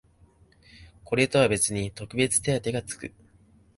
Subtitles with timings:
[1.03, 3.13] これとは別に特別手当てがつく